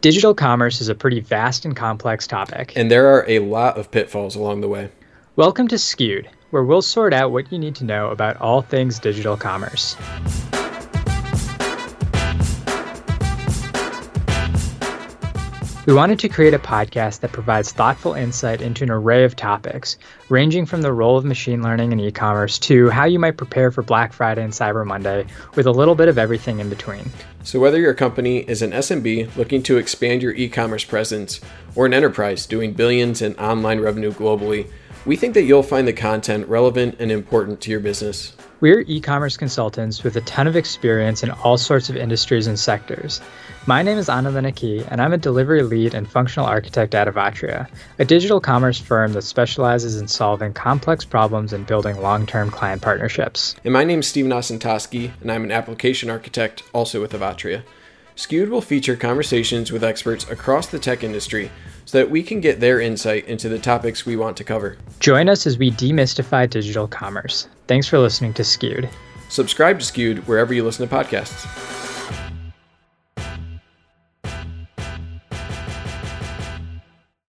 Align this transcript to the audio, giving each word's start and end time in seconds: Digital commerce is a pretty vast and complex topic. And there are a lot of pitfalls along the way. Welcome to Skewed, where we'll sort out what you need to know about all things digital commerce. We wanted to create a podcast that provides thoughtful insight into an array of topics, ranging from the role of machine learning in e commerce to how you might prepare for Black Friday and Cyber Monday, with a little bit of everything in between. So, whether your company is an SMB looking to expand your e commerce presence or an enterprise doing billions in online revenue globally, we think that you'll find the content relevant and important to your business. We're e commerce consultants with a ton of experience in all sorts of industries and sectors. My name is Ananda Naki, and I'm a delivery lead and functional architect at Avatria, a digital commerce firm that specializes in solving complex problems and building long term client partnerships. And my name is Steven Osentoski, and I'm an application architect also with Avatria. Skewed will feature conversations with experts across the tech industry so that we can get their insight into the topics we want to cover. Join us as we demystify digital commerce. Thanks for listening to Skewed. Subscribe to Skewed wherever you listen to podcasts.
Digital 0.00 0.34
commerce 0.34 0.80
is 0.80 0.88
a 0.88 0.94
pretty 0.94 1.20
vast 1.20 1.66
and 1.66 1.76
complex 1.76 2.26
topic. 2.26 2.72
And 2.74 2.90
there 2.90 3.06
are 3.08 3.26
a 3.28 3.40
lot 3.40 3.76
of 3.76 3.90
pitfalls 3.90 4.34
along 4.34 4.62
the 4.62 4.68
way. 4.68 4.90
Welcome 5.36 5.68
to 5.68 5.76
Skewed, 5.76 6.26
where 6.52 6.64
we'll 6.64 6.80
sort 6.80 7.12
out 7.12 7.32
what 7.32 7.52
you 7.52 7.58
need 7.58 7.74
to 7.76 7.84
know 7.84 8.08
about 8.08 8.38
all 8.38 8.62
things 8.62 8.98
digital 8.98 9.36
commerce. 9.36 9.96
We 15.90 15.96
wanted 15.96 16.20
to 16.20 16.28
create 16.28 16.54
a 16.54 16.58
podcast 16.60 17.18
that 17.18 17.32
provides 17.32 17.72
thoughtful 17.72 18.14
insight 18.14 18.62
into 18.62 18.84
an 18.84 18.92
array 18.92 19.24
of 19.24 19.34
topics, 19.34 19.98
ranging 20.28 20.64
from 20.64 20.82
the 20.82 20.92
role 20.92 21.16
of 21.16 21.24
machine 21.24 21.64
learning 21.64 21.90
in 21.90 21.98
e 21.98 22.12
commerce 22.12 22.60
to 22.60 22.90
how 22.90 23.06
you 23.06 23.18
might 23.18 23.36
prepare 23.36 23.72
for 23.72 23.82
Black 23.82 24.12
Friday 24.12 24.44
and 24.44 24.52
Cyber 24.52 24.86
Monday, 24.86 25.26
with 25.56 25.66
a 25.66 25.72
little 25.72 25.96
bit 25.96 26.06
of 26.06 26.16
everything 26.16 26.60
in 26.60 26.68
between. 26.68 27.10
So, 27.42 27.58
whether 27.58 27.80
your 27.80 27.92
company 27.92 28.48
is 28.48 28.62
an 28.62 28.70
SMB 28.70 29.34
looking 29.34 29.64
to 29.64 29.78
expand 29.78 30.22
your 30.22 30.32
e 30.34 30.48
commerce 30.48 30.84
presence 30.84 31.40
or 31.74 31.86
an 31.86 31.92
enterprise 31.92 32.46
doing 32.46 32.72
billions 32.72 33.20
in 33.20 33.34
online 33.34 33.80
revenue 33.80 34.12
globally, 34.12 34.70
we 35.04 35.16
think 35.16 35.34
that 35.34 35.42
you'll 35.42 35.64
find 35.64 35.88
the 35.88 35.92
content 35.92 36.46
relevant 36.46 36.94
and 37.00 37.10
important 37.10 37.60
to 37.62 37.70
your 37.72 37.80
business. 37.80 38.36
We're 38.60 38.84
e 38.86 39.00
commerce 39.00 39.38
consultants 39.38 40.04
with 40.04 40.16
a 40.16 40.20
ton 40.20 40.46
of 40.46 40.54
experience 40.54 41.22
in 41.22 41.30
all 41.30 41.56
sorts 41.56 41.88
of 41.88 41.96
industries 41.96 42.46
and 42.46 42.58
sectors. 42.58 43.22
My 43.64 43.82
name 43.82 43.96
is 43.96 44.10
Ananda 44.10 44.42
Naki, 44.42 44.84
and 44.90 45.00
I'm 45.00 45.14
a 45.14 45.18
delivery 45.18 45.62
lead 45.62 45.94
and 45.94 46.06
functional 46.06 46.44
architect 46.44 46.94
at 46.94 47.08
Avatria, 47.08 47.70
a 47.98 48.04
digital 48.04 48.38
commerce 48.38 48.78
firm 48.78 49.14
that 49.14 49.22
specializes 49.22 49.98
in 49.98 50.08
solving 50.08 50.52
complex 50.52 51.06
problems 51.06 51.54
and 51.54 51.66
building 51.66 52.02
long 52.02 52.26
term 52.26 52.50
client 52.50 52.82
partnerships. 52.82 53.56
And 53.64 53.72
my 53.72 53.82
name 53.82 54.00
is 54.00 54.08
Steven 54.08 54.30
Osentoski, 54.30 55.12
and 55.22 55.32
I'm 55.32 55.44
an 55.44 55.52
application 55.52 56.10
architect 56.10 56.62
also 56.74 57.00
with 57.00 57.12
Avatria. 57.12 57.62
Skewed 58.14 58.50
will 58.50 58.60
feature 58.60 58.96
conversations 58.96 59.72
with 59.72 59.82
experts 59.82 60.28
across 60.28 60.66
the 60.66 60.78
tech 60.78 61.02
industry 61.02 61.50
so 61.86 61.96
that 61.96 62.10
we 62.10 62.22
can 62.22 62.42
get 62.42 62.60
their 62.60 62.78
insight 62.78 63.26
into 63.26 63.48
the 63.48 63.58
topics 63.58 64.04
we 64.04 64.16
want 64.16 64.36
to 64.36 64.44
cover. 64.44 64.76
Join 64.98 65.30
us 65.30 65.46
as 65.46 65.56
we 65.56 65.70
demystify 65.70 66.50
digital 66.50 66.86
commerce. 66.86 67.48
Thanks 67.70 67.86
for 67.86 68.00
listening 68.00 68.34
to 68.34 68.42
Skewed. 68.42 68.88
Subscribe 69.28 69.78
to 69.78 69.84
Skewed 69.84 70.26
wherever 70.26 70.52
you 70.52 70.64
listen 70.64 70.88
to 70.88 70.92
podcasts. 70.92 71.69